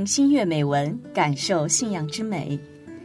[0.00, 2.58] 听新月美文，感受信仰之美。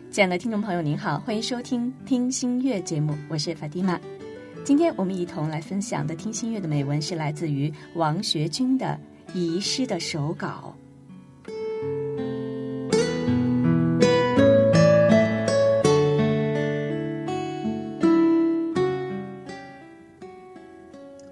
[0.09, 3.99] 亲爱的听众朋友，您好，欢迎收听《听新月》节目，我是法蒂玛。
[4.63, 8.97] 今天我们一同来分享的《听新月》的美文是来自于王学军的
[9.37, 10.73] 《遗失的手稿》。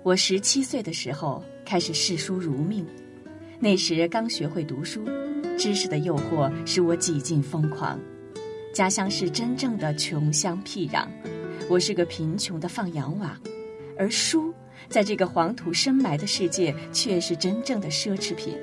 [0.04, 2.86] 我十七岁的时候开始视书如命，
[3.62, 5.06] 那时刚学会读书，
[5.58, 8.00] 知识的诱惑使我几近疯狂。
[8.74, 11.08] 家乡是真正的穷乡僻壤，
[11.70, 13.40] 我是个贫穷的放羊娃，
[13.98, 14.54] 而书
[14.90, 18.58] 在这个黄土深埋的世界却是真正的奢侈品。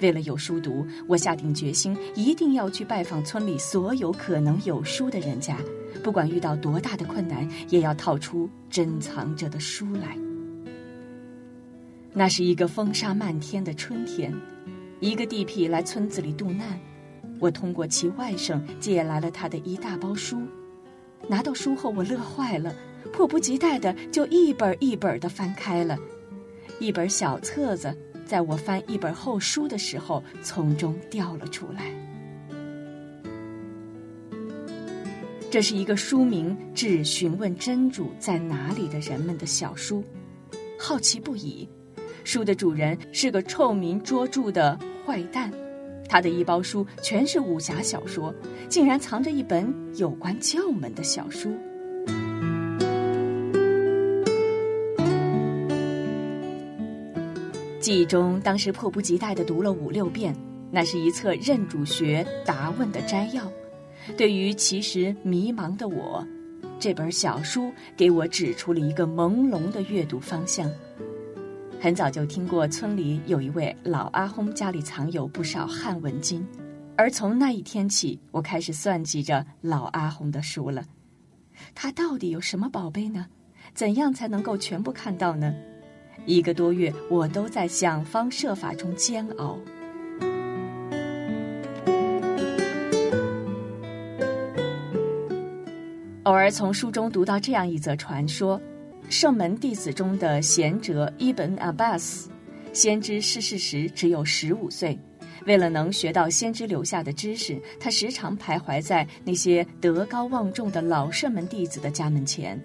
[0.00, 5.56] 为了有书读，我下定决心一定要去拜访村里所有可能有书的人家，
[6.02, 10.18] 不管遇到多大的困难，也要套出珍藏着的书来。
[12.12, 14.34] 那是一个风沙漫天的春天，
[15.02, 16.78] 一个地痞来村子里渡难，
[17.40, 20.40] 我通过其外甥借来了他的一大包书，
[21.26, 22.72] 拿到书后我乐坏了，
[23.12, 25.98] 迫不及待的就一本一本的翻开了，
[26.78, 27.92] 一本小册子
[28.24, 31.92] 在我翻一本厚书的时候从中掉了出来，
[35.50, 40.04] 这是一个书名致询问真主在哪里的人们的小书，
[40.78, 41.68] 好奇不已。
[42.24, 45.50] 书的主人是个臭名卓著的坏蛋，
[46.08, 48.34] 他的一包书全是武侠小说，
[48.68, 51.52] 竟然藏着一本有关教门的小书。
[57.80, 60.32] 记忆中，当时迫不及待的读了五六遍，
[60.70, 63.50] 那是一册认主学答问的摘要。
[64.16, 66.24] 对于其实迷茫的我，
[66.78, 70.70] 这本小书给我指出了一个朦胧的阅读方向。
[71.82, 76.46] 很早就听过村里有一位老阿訇家里藏有不少汉文经，
[76.94, 80.84] 而从那一天起，我开始算计着老阿訇的书了。
[81.74, 83.26] 他到底有什么宝贝呢？
[83.74, 85.52] 怎样才能够全部看到呢？
[86.24, 89.58] 一个多月，我都在想方设法中煎熬。
[96.22, 98.60] 偶尔从书中读到这样一则传说。
[99.12, 102.30] 圣门弟子中的贤者伊本阿巴斯，
[102.72, 104.98] 先知逝世时只有十五岁。
[105.44, 112.58] 为了能学到先知留下的知识，他时常徘徊在那些德高望重的老圣门弟子的家门前。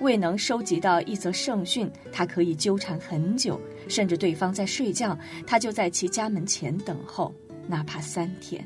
[0.00, 3.58] 未能收集到一则圣训，他可以纠缠很久，
[3.88, 7.34] 甚至对方在睡觉，他就在其家门前等候，
[7.66, 8.62] 哪怕三天。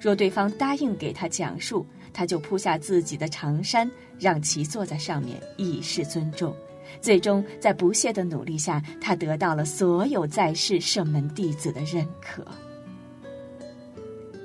[0.00, 6.56] 若对方答应给他讲述，他就铺下自己的长衫，让其坐在上面，以示尊重。
[7.00, 12.46] 最终，在不懈的努力下，他得到了所有在世圣门弟子的认可。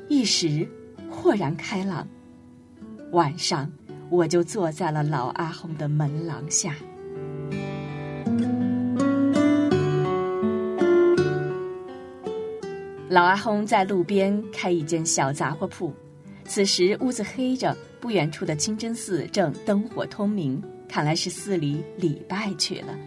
[0.07, 0.67] 一时，
[1.09, 2.07] 豁然开朗。
[3.11, 3.71] 晚上，
[4.09, 6.75] 我就坐在了老阿訇的门廊下。
[13.09, 15.93] 老阿訇在路边开一间小杂货铺。
[16.49, 22.97] 此时屋子黑着，不远处的清真寺正灯火通明，看来是寺里礼拜去了。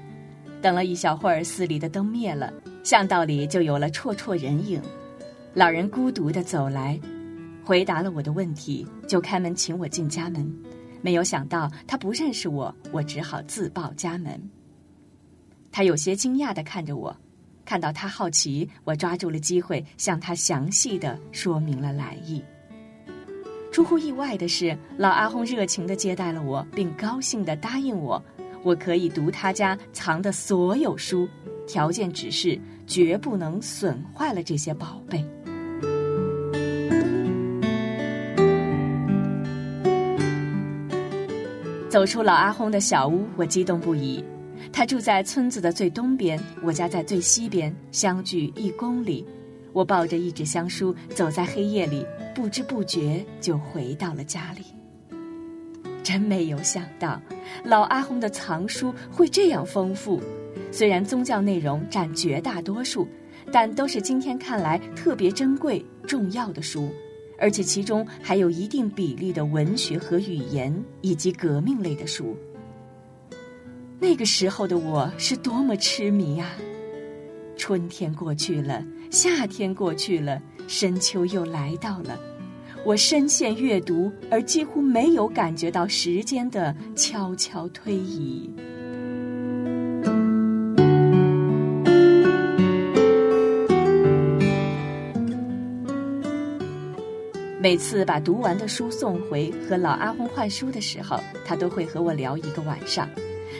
[0.62, 2.54] 等了一小会儿，寺里的灯灭了，
[2.84, 4.80] 巷道里就有了绰绰人影。
[5.54, 6.96] 老人孤独地走来，
[7.64, 10.48] 回答了我的问题，就开门请我进家门。
[11.00, 14.40] 没有想到他不认识我，我只好自报家门。
[15.72, 17.14] 他有些惊讶地看着我，
[17.64, 22.40] 看到他好奇，我抓住了机会向他详细的说明了来意。
[23.72, 28.22] 出乎意外的是，老阿訇热情地接待了我，并高兴地答应我，
[28.62, 31.26] 我可以读他家藏的所有书，
[31.66, 35.24] 条件只是绝不能损坏了这些宝贝。
[41.88, 44.22] 走出老阿訇的小屋，我激动不已。
[44.70, 49.26] 他住在村子的最东边，我家在最西边，相距一公里。
[49.72, 52.06] 我抱着一纸香书，走在黑夜里。
[52.34, 54.64] 不知不觉就回到了家里。
[56.02, 57.20] 真没有想到，
[57.62, 60.20] 老阿訇的藏书会这样丰富。
[60.70, 63.06] 虽然宗教内容占绝大多数，
[63.52, 66.88] 但都是今天看来特别珍贵、重要的书，
[67.38, 72.34] 而且其中还有一定比例的文学和语言以及革命类的书。
[74.00, 76.56] 那个时候的我是多么痴迷啊！
[77.56, 80.40] 春天过去了，夏天过去了。
[80.68, 82.18] 深秋又来到了，
[82.82, 88.48] 我深陷阅读，而几乎没有感觉到时间的悄悄推移。
[97.60, 103.06] 每次把读完的书送回和老阿訇换书的时候，他都会和我聊一个晚上。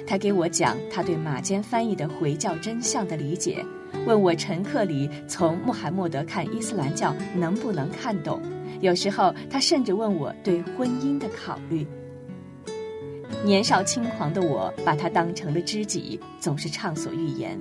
[0.07, 3.65] 他给我讲他对马坚翻译的回教真相的理解，
[4.07, 8.41] 问我陈克里从穆罕默德看伊斯兰教能不能看懂。
[8.81, 11.87] 有时候他甚至问我对婚姻的考虑。
[13.45, 17.59] 年少轻狂的我把他当成了知己，总是畅所欲言。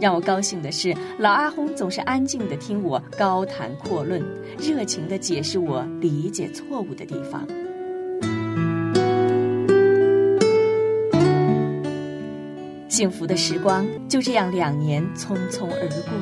[0.00, 4.20] 让我高兴的是，老阿訇总是安静地听我高谈阔论，
[4.58, 7.46] 热情地解释我理解错误的地方。
[12.92, 16.12] 幸福的时光就这样两年匆匆而过。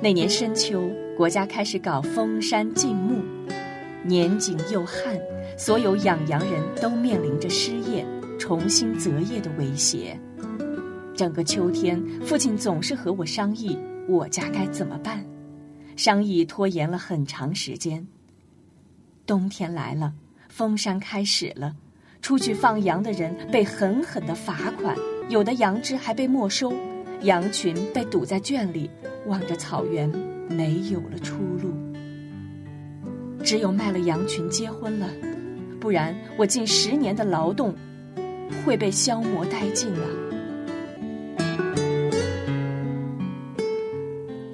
[0.00, 3.22] 那年深秋，国家开始搞封山禁牧，
[4.02, 5.20] 年景又旱，
[5.58, 8.06] 所有养羊人都面临着失业、
[8.38, 10.18] 重新择业的威胁。
[11.14, 13.78] 整个秋天，父亲总是和我商议
[14.08, 15.22] 我家该怎么办，
[15.94, 18.08] 商议拖延了很长时间。
[19.26, 20.14] 冬天来了，
[20.48, 21.76] 封山开始了，
[22.22, 24.96] 出去放羊的人被狠狠的罚款，
[25.30, 26.72] 有的羊只还被没收，
[27.22, 28.90] 羊群被堵在圈里，
[29.26, 30.10] 望着草原，
[30.48, 31.72] 没有了出路。
[33.44, 35.08] 只有卖了羊群结婚了，
[35.78, 37.72] 不然我近十年的劳动
[38.64, 40.08] 会被消磨殆尽了。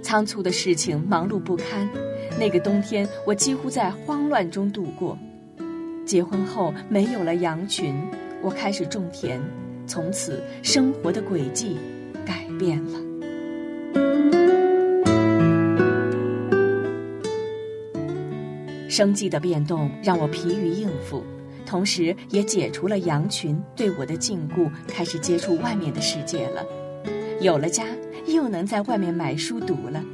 [0.02, 1.88] 仓促的事情，忙碌不堪。
[2.38, 5.18] 那个冬天，我几乎在慌乱中度过。
[6.04, 7.94] 结婚后，没有了羊群，
[8.42, 9.40] 我开始种田。
[9.86, 11.76] 从此，生活的轨迹
[12.24, 13.00] 改变了。
[18.88, 21.22] 生计的变动让我疲于应付，
[21.64, 26.64] 同时也解除了羊群对我的禁锢，开始接触外面的世界了。
[27.40, 27.84] 有了家。
[28.26, 30.04] 又能在外面买书读了，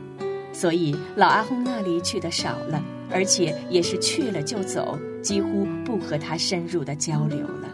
[0.53, 7.72] 所以老阿訇那里去的少了，而且也是去了就走，几乎不和他深入的交流了。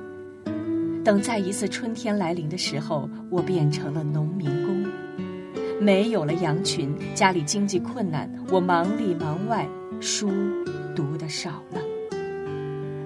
[1.08, 4.84] 等再一次春天来临的时候，我变成了农民工，
[5.80, 9.66] 没有了羊群，家里经济困难，我忙里忙外，
[10.02, 10.28] 书
[10.94, 11.80] 读的少了。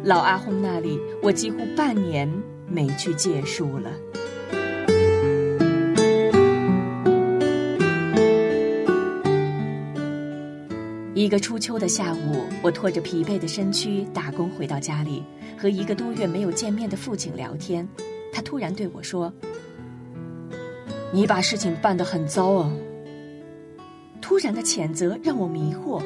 [0.02, 2.28] 老阿訇那里，我几乎半年
[2.66, 3.92] 没去借书了。
[11.22, 15.22] 一个初秋的下午，我拖着疲惫的身躯打工回到家里，
[15.56, 17.88] 和一个多月没有见面的父亲聊天。
[18.32, 19.32] 他突然对我说
[21.14, 22.72] ：“你把事情办得很糟哦。”
[24.20, 26.02] 突然的谴责让我迷惑。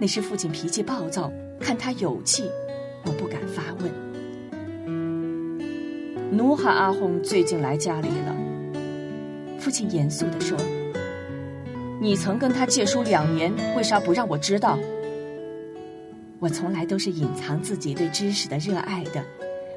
[0.00, 2.50] 那是父亲脾气暴躁，看他有气，
[3.04, 3.88] 我不敢发问。
[6.36, 8.36] 努哈阿訇最近来家里了，
[9.60, 10.58] 父亲严肃地说。
[12.06, 14.78] 你曾跟他借书两年，为啥不让我知道？
[16.38, 19.24] 我从来都是隐藏自己对知识的热爱的，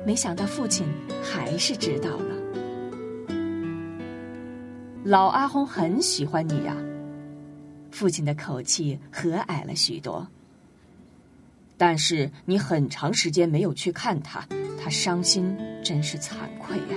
[0.06, 0.86] 没想到父亲
[1.24, 3.34] 还是知道了。
[5.04, 6.78] 老阿訇很喜欢你呀，
[7.90, 10.28] 父亲的口气和蔼了许多。
[11.78, 14.48] 但是你很长时间没有去看他，
[14.80, 16.96] 他伤心，真是惭愧呀。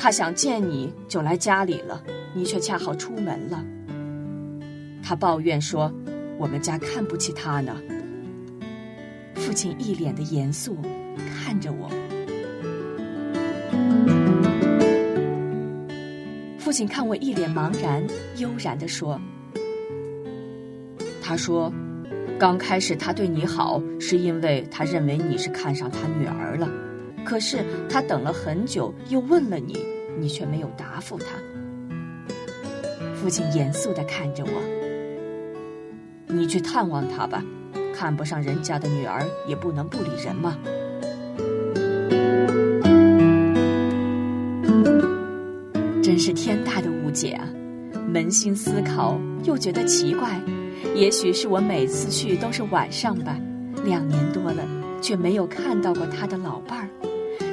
[0.00, 2.00] 他想见你，就来家里了，
[2.32, 3.64] 你却恰好出门了。
[5.02, 5.92] 他抱怨说
[6.38, 7.76] ：“我们家看不起他呢。”
[9.34, 10.76] 父亲一脸的严肃
[11.16, 11.90] 看着我。
[16.58, 19.20] 父亲看我一脸茫然，悠然的说
[21.20, 21.72] ：“他说，
[22.38, 26.68] 刚开始他对你好，是因为他认为你是看上他女儿了。”
[27.28, 27.58] 可是
[27.90, 29.76] 他等了很久，又问了你，
[30.18, 31.26] 你却没有答复他。
[33.14, 34.62] 父亲严肃的看着我
[36.26, 37.44] ：“你去探望他吧，
[37.94, 40.56] 看不上人家的女儿，也不能不理人嘛。”
[46.02, 47.46] 真是天大的误解啊！
[48.10, 50.40] 扪心思考，又觉得奇怪。
[50.94, 53.38] 也许是我每次去都是晚上吧，
[53.84, 54.66] 两年多了，
[55.02, 56.77] 却没有看到过他的老伴。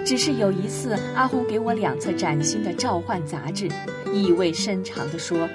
[0.05, 3.67] 只是有一次，阿红给我两册崭新的《召唤》杂志，
[4.13, 5.49] 意味深长地说：“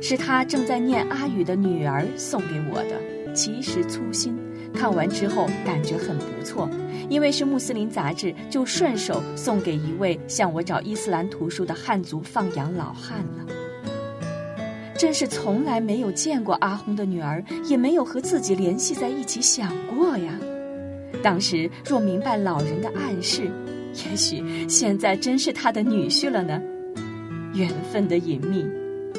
[0.00, 4.38] 是他正在念阿语的女儿送给我的，其实粗心。
[4.72, 6.70] 看完之后感觉很不错，
[7.10, 13.46] 因为是穆斯林杂志，就顺手送给一位向我找伊斯兰图书的汉族放羊老汉了。
[14.96, 20.38] 真是从来没有见过阿红的女儿，也没有和自己联系在一起想过呀。
[21.22, 23.50] 当时若明白老人的暗示，
[23.94, 26.60] 也许现在真是他的女婿了呢。
[27.54, 28.64] 缘分的隐秘，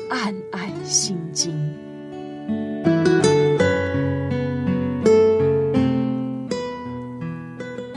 [0.10, 1.54] 暗暗心惊。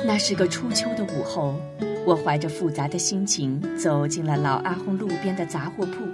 [0.04, 1.54] 那是个初秋的午后，
[2.04, 6.04] 我怀着复杂的心情走进了老阿訇路边的杂货铺。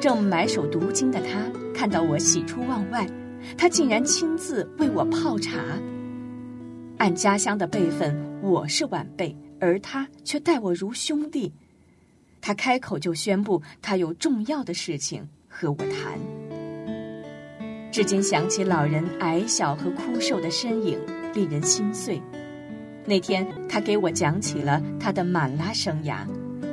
[0.00, 1.40] 正埋首读经的他，
[1.74, 3.06] 看到我喜出望外，
[3.56, 5.58] 他竟然亲自为我泡茶。
[7.00, 11.50] 按家乡的辈分，我是晚辈，而他却待我如兄弟。
[12.42, 16.18] 他开口就宣布，他有重要的事情和我谈。
[17.90, 20.98] 至今想起老人矮小和枯瘦的身影，
[21.32, 22.20] 令人心碎。
[23.06, 26.26] 那天，他给我讲起了他的满拉生涯，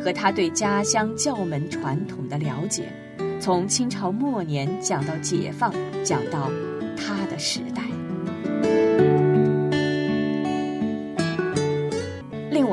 [0.04, 2.92] 和他对家乡教门传统的了解。
[3.40, 6.52] 从清朝末年讲到解放，讲到
[6.98, 7.82] 他的时代。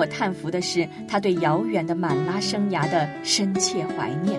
[0.04, 4.38] 我叹服的是，他对遥远的满拉生涯的深切怀念，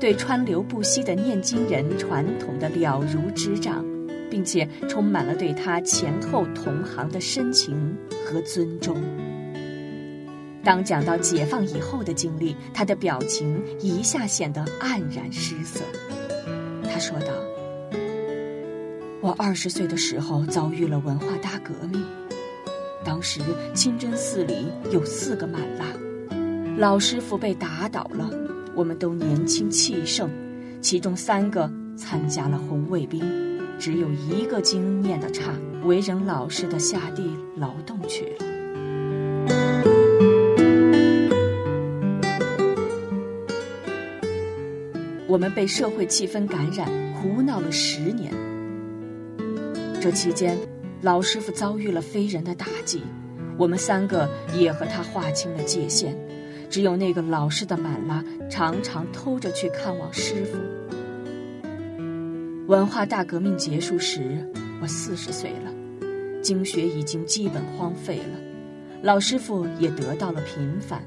[0.00, 3.84] 对川流不息的念经人传统的了如指掌，
[4.28, 9.00] 并且充满了对他前后同行的深情和尊重。
[10.64, 15.80] 当讲到解放以后的经历，他的表情一下显得黯然失色。
[16.92, 17.28] 他说道
[19.22, 22.04] ：“我二十岁的时候遭遇了文化大革命，
[23.14, 23.40] 当时
[23.74, 25.86] 清真寺里有四个满拉，
[26.76, 28.28] 老师傅被打倒了，
[28.74, 30.28] 我们都年轻气盛，
[30.80, 33.22] 其中三个参加了红卫兵，
[33.78, 35.54] 只有一个经验的差，
[35.84, 37.22] 为人老实的下地
[37.56, 38.46] 劳动去了。”
[45.28, 48.34] 我们被社会气氛感染，胡闹了十年。
[50.00, 50.58] 这期间，
[51.04, 53.02] 老师傅遭遇了非人的打击，
[53.58, 56.16] 我们三个也和他划清了界限。
[56.70, 60.56] 只有那个老实的满拉，常常偷着去看望师傅。
[62.68, 65.70] 文化大革命结束时，我四十岁了，
[66.40, 68.40] 经学已经基本荒废了，
[69.02, 71.04] 老师傅也得到了平反。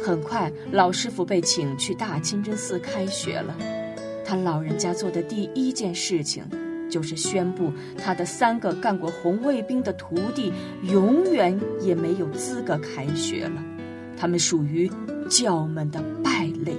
[0.00, 3.56] 很快，老师傅被请去大清真寺开学了。
[4.24, 6.44] 他老人家做的第一件事情，
[6.88, 10.52] 就是宣布他的三个干过红卫兵的徒弟
[10.82, 13.62] 永远也没有资格开学了，
[14.16, 14.90] 他们属于
[15.30, 16.76] 教门的败类。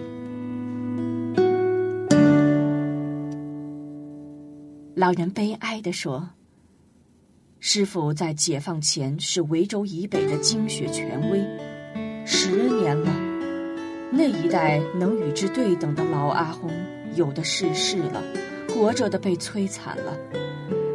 [4.95, 6.29] 老人悲哀地说
[7.61, 11.41] ：“师傅在解放前是维州以北的经学权威。”
[12.27, 13.09] 十年了，
[14.11, 16.69] 那一代能与之对等的老阿訇，
[17.15, 18.21] 有的逝世了，
[18.79, 20.17] 活着的被摧残了，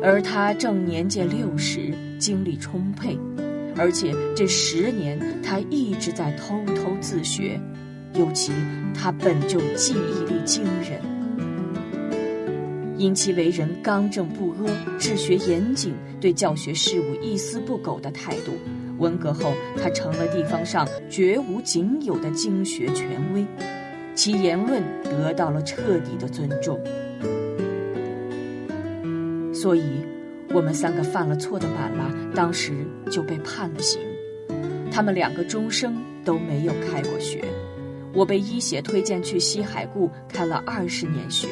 [0.03, 3.19] 而他正年届六十，精力充沛，
[3.77, 7.61] 而且这十年他一直在偷偷自学，
[8.15, 8.53] 尤其
[8.95, 10.99] 他本就记忆力惊人，
[12.97, 18.53] 因其为人刚正不阿、治学严谨、对教学事务一丝不苟的态度。
[18.97, 23.45] 文革后，他成了地方上绝无仅有的经学权威，
[24.15, 26.81] 其言论得到了彻底的尊重。
[29.65, 30.05] 所以，
[30.51, 33.99] 我们三个犯了错的满拉，当时就被判了刑。
[34.93, 37.43] 他们两个终生都没有开过学。
[38.13, 41.49] 我被医协推荐去西海固开了二十年学，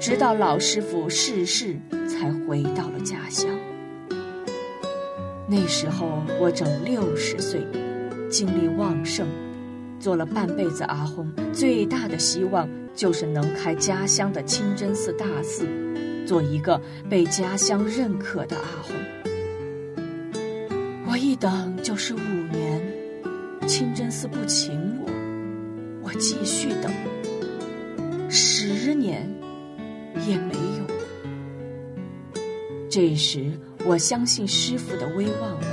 [0.00, 1.74] 直到老师傅逝世，
[2.08, 3.50] 才回到了家乡。
[5.48, 7.66] 那时候我整六十岁，
[8.30, 9.26] 精力旺盛，
[9.98, 15.66] 做了半辈子阿訇，最大的希望就是能开家乡的清真寺大寺，
[16.30, 18.94] 做一个被家乡认可的阿红。
[21.08, 22.18] 我一等就是五
[22.52, 22.80] 年，
[23.66, 25.10] 清真寺不请我，
[26.04, 26.92] 我继续等，
[28.30, 29.28] 十年
[30.24, 30.84] 也没有。
[32.88, 33.50] 这时。
[33.84, 35.66] 我相信师傅的威望了，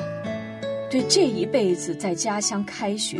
[0.89, 3.19] 对这一辈子在家乡开学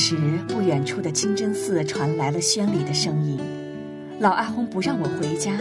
[0.00, 0.16] 时，
[0.48, 3.38] 不远处的清真寺传来了宣礼的声音。
[4.18, 5.58] 老阿訇不让我回家，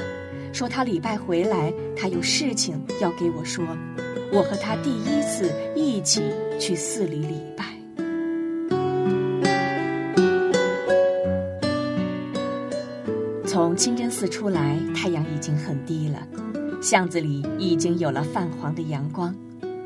[0.54, 3.66] 说他礼拜回来，他有事情要给我说。
[4.32, 6.24] 我和他第一次一起
[6.58, 7.66] 去寺里礼拜。
[13.46, 16.26] 从清真寺出来，太阳已经很低了，
[16.82, 19.36] 巷子里已经有了泛黄的阳光。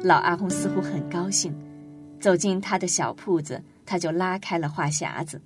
[0.04, 1.52] 老阿訇似乎很高兴，
[2.20, 5.42] 走进他的小铺子，他就拉开了话匣子。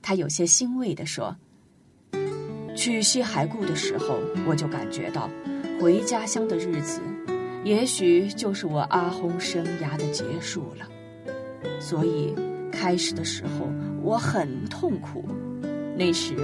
[0.00, 1.36] 他有些欣慰地说
[2.76, 5.30] ：“去西海固的时候，我就感觉到，
[5.80, 7.00] 回家乡的日子，
[7.64, 10.86] 也许就是我阿訇生涯的结束了。
[11.80, 12.34] 所以，
[12.72, 13.68] 开始的时候
[14.02, 15.24] 我很痛苦，
[15.96, 16.36] 那时。”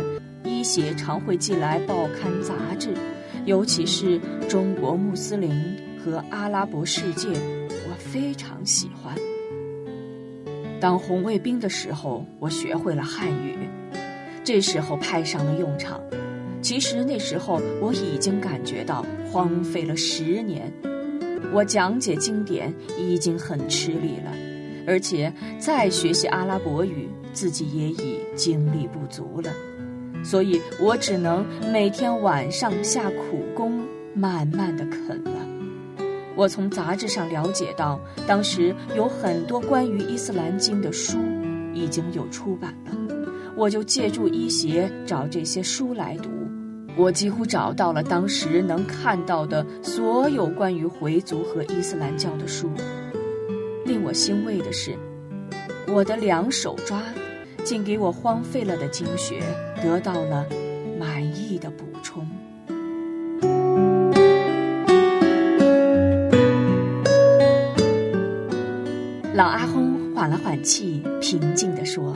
[0.44, 2.94] 医协常会寄来报刊杂志，
[3.44, 5.52] 尤其是中国穆斯林
[6.02, 9.14] 和阿拉伯世界，我非常喜欢。
[10.80, 13.68] 当红卫兵的时候，我学会了汉语，
[14.44, 16.00] 这时候派上了用场。
[16.60, 20.72] 其实那时候我已经感觉到荒废了十年，
[21.52, 24.32] 我讲解经典已经很吃力了，
[24.86, 29.52] 而且再学习阿拉伯语，自己也已精力不足了，
[30.24, 33.80] 所以我只能每天晚上下苦功，
[34.14, 35.47] 慢慢的啃了。
[36.38, 41.18] 我从杂志上了解到，当时有很多关于伊斯兰经的书
[41.74, 42.92] 已经有出版了，
[43.56, 46.30] 我就借助医协找这些书来读。
[46.96, 52.70] 我几乎找到了当时能看到的所有关于回族和伊斯兰教的书。
[53.84, 54.96] 令我欣慰的是，
[55.88, 57.02] 我的两手抓
[57.64, 59.42] 竟给我荒废了的经学
[59.82, 60.46] 得到了
[61.00, 61.84] 满意的补
[69.38, 72.12] 老阿轰缓了缓气，平静地说：“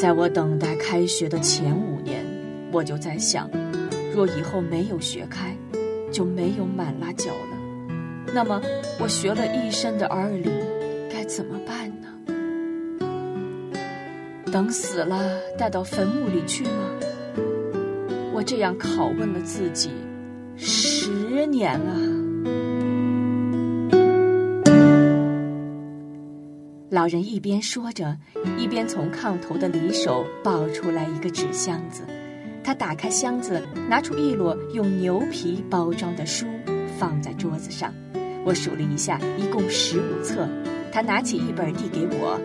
[0.00, 2.24] 在我等待开学的前五年，
[2.72, 3.50] 我就在想，
[4.14, 5.54] 若以后没有学开，
[6.10, 8.32] 就没有满拉教了。
[8.32, 8.62] 那么，
[8.98, 10.50] 我学了一身的儿铃，
[11.12, 12.08] 该怎么办呢？
[14.50, 15.20] 等死了，
[15.58, 16.70] 带到坟墓里去吗？
[18.32, 19.90] 我这样拷问了自己
[20.56, 21.94] 十年了。”
[26.98, 28.18] 老人一边说着，
[28.58, 32.02] 一边从炕头的里手抱出来一个纸箱子。
[32.64, 36.44] 他打开箱子，拿出一摞用牛皮包装的书，
[36.98, 37.94] 放在桌子上。
[38.44, 40.48] 我数了一下，一共十五册。
[40.90, 42.36] 他拿起一本递给我，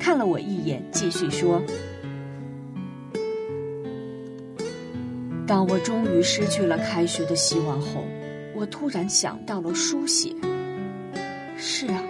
[0.00, 1.62] 看了我一眼，继续说
[5.46, 8.04] ：“当我终于失去了开学的希望后，
[8.56, 10.34] 我突然想到了书写。
[11.56, 12.02] 是啊。”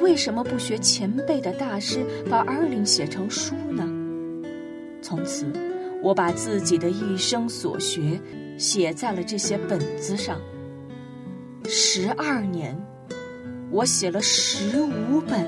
[0.00, 3.86] 为什么不学前辈的大师，把儿灵写成书呢？
[5.02, 5.46] 从此，
[6.02, 8.20] 我把自己的一生所学
[8.58, 10.40] 写在了这些本子上。
[11.68, 12.76] 十二年，
[13.70, 15.46] 我写了十五本，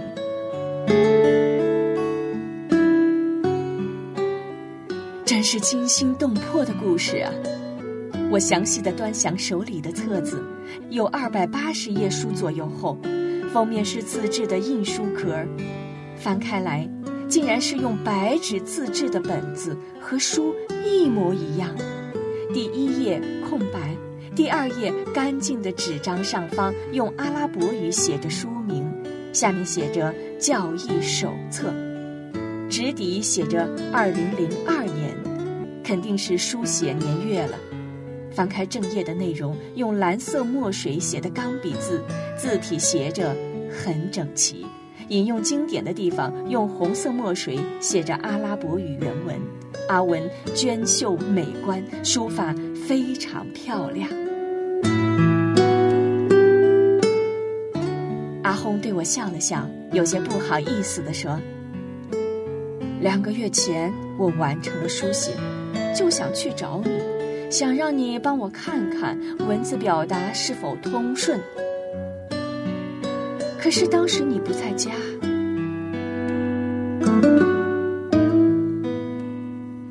[5.24, 7.32] 真是惊心动魄的故事啊！
[8.30, 10.42] 我详细的端详手里的册子，
[10.90, 12.96] 有二百八十页书左右厚。
[13.52, 15.36] 封面是自制的印书壳，
[16.16, 16.88] 翻开来，
[17.28, 21.76] 竟然是用白纸自制的本子，和书一模一样。
[22.54, 23.94] 第一页空白，
[24.34, 28.90] 第二页干净的纸张上方用阿拉伯语写着书名，
[29.34, 31.70] 下面写着《教义手册》，
[32.68, 35.14] 纸底写着二零零二年，
[35.84, 37.58] 肯定是书写年月了。
[38.34, 42.02] 翻开正页的内容，用蓝色墨水写的钢笔字，
[42.36, 43.34] 字体斜着，
[43.70, 44.66] 很整齐。
[45.08, 49.38] 引用经典的地方，用红色墨水写着阿拉伯语原文，
[49.88, 50.22] 阿文
[50.54, 52.54] 娟秀美观，书法
[52.86, 54.08] 非常漂亮。
[58.42, 61.38] 阿轰对我笑了笑，有些不好意思地说
[63.02, 65.32] ：“两个月前我完成了书写，
[65.94, 66.90] 就想去找你。”
[67.52, 69.14] 想让你帮我看看
[69.46, 71.38] 文字表达是否通顺，
[73.60, 74.90] 可是当时你不在家。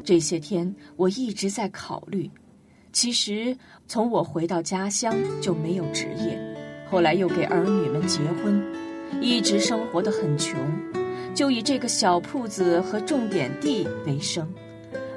[0.04, 2.28] 这些天我一直在考虑，
[2.92, 3.56] 其实
[3.88, 6.42] 从我回到家乡就没有职业，
[6.90, 8.60] 后来又给儿女们结婚，
[9.22, 10.58] 一直生活的很穷，
[11.36, 14.52] 就以这个小铺子和种点地为生。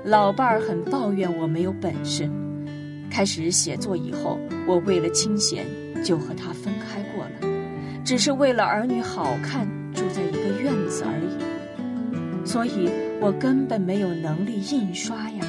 [0.05, 2.29] 老伴儿很抱怨我没有本事。
[3.11, 5.64] 开始写作以后，我为了清闲
[6.05, 12.47] 就和他分开过了，只是为了儿女好看，住在一个院子而已。
[12.47, 15.47] 所以我根本没有能力印刷呀。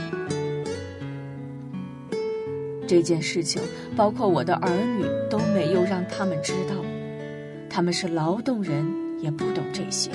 [2.88, 3.62] 这件事情，
[3.94, 6.76] 包括我的儿女都没有让他们知道，
[7.70, 8.86] 他们是劳动人，
[9.20, 10.12] 也不懂这些。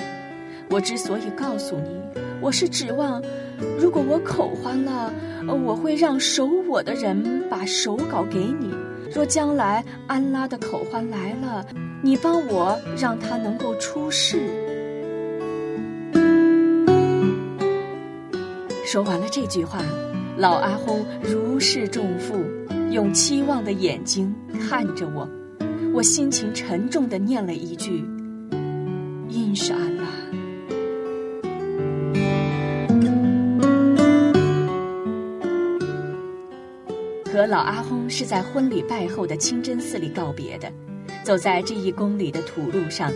[0.70, 2.00] 我之所以告诉你，
[2.40, 3.22] 我是指望，
[3.78, 5.12] 如果我口欢了，
[5.64, 8.74] 我会让守我的人把手稿给你。
[9.14, 11.66] 若将来安拉的口欢来了，
[12.02, 14.38] 你帮我让他能够出世。
[18.86, 19.82] 说完了这句话，
[20.38, 22.36] 老阿轰如释重负，
[22.90, 24.34] 用期望的眼睛
[24.68, 25.28] 看着我。
[25.92, 28.04] 我心情沉重的念了一句
[29.28, 29.99] ：“印是安拉
[37.40, 40.70] 和老阿訇是在婚礼拜后的清真寺里告别的。
[41.24, 43.10] 走在这一公里的土路上，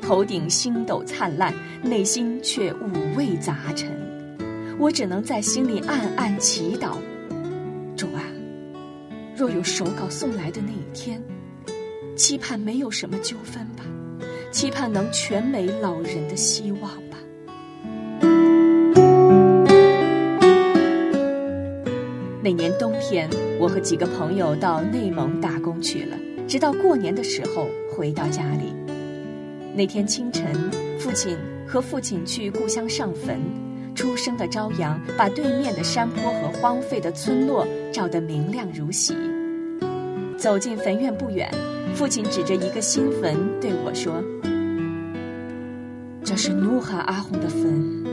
[0.00, 3.90] 头顶星斗灿烂，内心却五味杂陈。
[4.78, 6.92] 我只能在心里暗暗祈祷：
[7.96, 8.22] 主啊，
[9.36, 11.20] 若有手稿送来的那一天，
[12.14, 13.82] 期盼没有什么纠纷吧，
[14.52, 16.92] 期盼能全美老人的希望
[22.44, 23.26] 那年冬天，
[23.58, 26.18] 我和几个朋友到内蒙打工去了。
[26.46, 28.74] 直到过年的时候回到家里，
[29.74, 30.52] 那天清晨，
[30.98, 33.40] 父亲和父亲去故乡上坟，
[33.94, 39.16] 初升的朝阳把对面的山坡和荒废的村落照得明亮如洗。
[40.36, 41.50] 走进坟院不远，
[41.94, 44.22] 父亲指着一个新坟对我说
[46.22, 48.04] ：“这是努哈阿訇的坟。”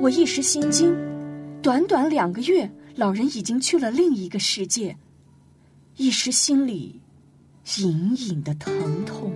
[0.00, 0.96] 我一时心惊，
[1.62, 4.96] 短短两个月，老人已经去了另一个世界。
[5.96, 6.98] 一时心里
[7.80, 9.30] 隐隐的疼痛。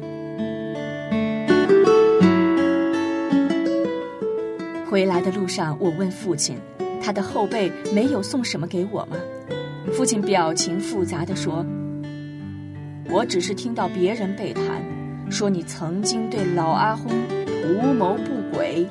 [4.88, 6.56] 回来的路上，我问父亲
[7.02, 9.18] ：“他的后辈没有送什么给我吗？”
[9.92, 11.62] 父亲表情复杂的说
[13.12, 14.82] ：“我只是听到别人背谈，
[15.30, 17.10] 说你曾经对老阿訇
[17.44, 18.88] 图谋不轨。”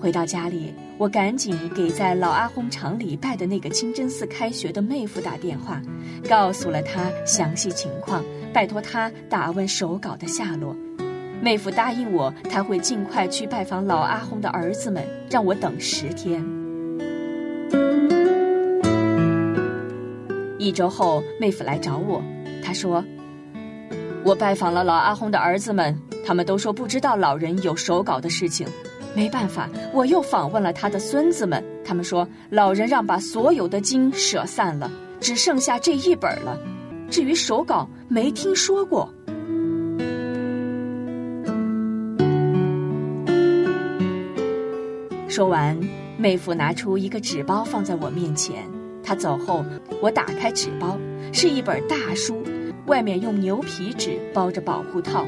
[0.00, 0.72] 回到家里。
[1.00, 5.80] 我赶紧给在老阿訇厂里拜的那个清真寺开学的妹夫打电话，
[6.28, 10.76] 告诉了他详细情况，拜托他打问手稿的下落。
[11.40, 16.44] 妹夫答应我，他会尽快去拜访老阿訇的儿子们，让我等十天。
[20.58, 22.22] 一周后，妹夫来找我，
[22.62, 23.02] 他说
[24.22, 28.68] ：“我拜访了老阿訇的儿子们，他们都说不知道老人有手稿的事情。”
[29.14, 36.58] 没办法，我又访问了他的孙子们，他们说老人让把所有的经舍散了，只剩下这一本了。
[37.10, 39.12] 至于手稿，没听说过。
[45.28, 45.78] 说完，
[46.16, 48.68] 妹夫拿出一个纸包放在我面前。
[49.02, 49.64] 他走后，
[50.00, 50.96] 我打开纸包，
[51.32, 52.42] 是一本大书，
[52.86, 55.26] 外面用牛皮纸包着保护套，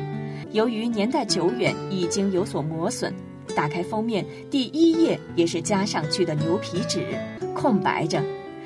[0.52, 3.12] 由于年代久远，已经有所磨损。
[3.54, 7.00] 打开封面，第一页也是加上去的牛皮纸，
[7.54, 8.20] 空白着；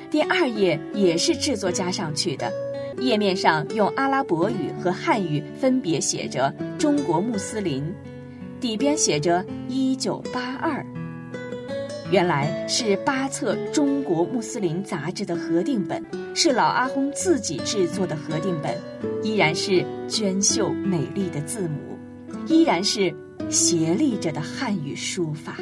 [0.09, 2.51] 第二页也是制作加上去的，
[2.99, 7.83] 页面上用阿拉伯语和汉语分别写着“中国穆斯林”，
[8.61, 10.85] 底边写着“一九八二”。
[12.09, 16.01] 原来是八册《中国穆斯林》杂志的核定本，
[16.33, 18.73] 是老阿訇自己制作的核定本，
[19.21, 21.97] 依然是娟秀美丽的字母，
[22.47, 23.13] 依然是。
[23.49, 25.55] 斜立着的汉语书法，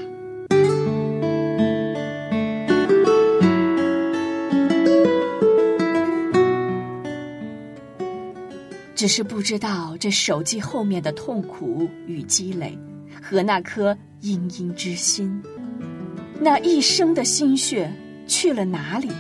[8.96, 12.78] 只是不知道这手机后面的痛苦与积累，
[13.22, 15.42] 和那颗殷殷之心，
[16.40, 17.92] 那一生的心血
[18.26, 19.12] 去了哪里？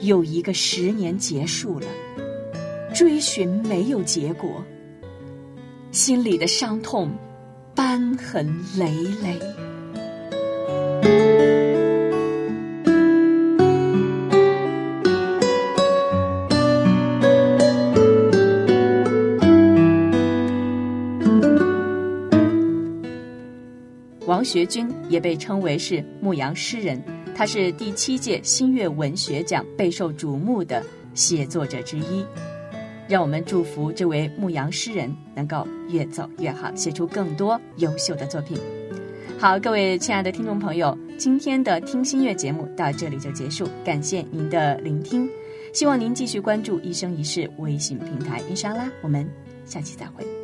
[0.00, 1.86] 又一个十年结束了，
[2.94, 4.50] 追寻没有结果。
[5.94, 7.08] 心里的伤痛，
[7.72, 9.38] 斑痕累累。
[24.26, 27.00] 王学军也被称为是牧羊诗人，
[27.36, 30.82] 他是第七届新月文学奖备受瞩目的
[31.14, 32.24] 写作者之一。
[33.08, 38.58] 让我们祝福这位牧羊诗人能够越走越好，写出更多优秀的作品。
[39.38, 45.28] 好，各位亲爱的听众朋友，今天的听心月节目到这里就结束，感谢您的聆听，
[45.72, 48.40] 希望您继续关注一生一世微信平台。
[48.50, 49.28] 伊莎拉，我们
[49.66, 50.43] 下期再会。